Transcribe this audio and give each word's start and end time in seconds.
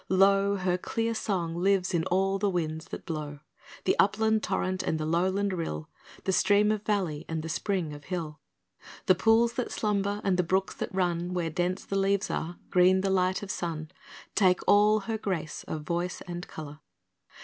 Lo, 0.09 0.55
Her 0.55 0.79
clear 0.79 1.13
song 1.13 1.55
lives 1.55 1.93
in 1.93 2.05
all 2.05 2.39
the 2.39 2.49
winds 2.49 2.85
that 2.85 3.05
blow; 3.05 3.41
The 3.83 3.95
upland 3.99 4.41
torrent 4.41 4.81
and 4.81 4.99
the 4.99 5.05
lowland 5.05 5.53
rill, 5.53 5.91
The 6.23 6.31
stream 6.33 6.71
of 6.71 6.81
valley 6.81 7.23
and 7.29 7.43
the 7.43 7.49
spring 7.49 7.93
of 7.93 8.05
hill, 8.05 8.39
The 9.05 9.13
pools 9.13 9.53
that 9.53 9.71
slumber 9.71 10.19
and 10.23 10.37
the 10.37 10.41
brooks 10.43 10.73
that 10.73 10.89
run 10.91 11.35
Where 11.35 11.51
dense 11.51 11.85
the 11.85 11.99
leaves 11.99 12.31
are, 12.31 12.57
green 12.71 13.01
the 13.01 13.11
light 13.11 13.43
of 13.43 13.51
sun, 13.51 13.91
Take 14.33 14.61
all 14.67 15.01
her 15.01 15.19
grace 15.19 15.63
of 15.67 15.83
voice 15.83 16.21
and 16.21 16.47
colour. 16.47 16.79